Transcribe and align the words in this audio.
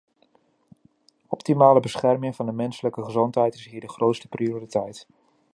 Optimale 1.27 1.79
bescherming 1.79 2.35
van 2.35 2.45
de 2.45 2.51
menselijke 2.51 3.03
gezondheid 3.03 3.53
is 3.53 3.65
hier 3.67 3.81
de 3.81 3.89
grootste 3.89 4.27
prioriteit. 4.27 5.07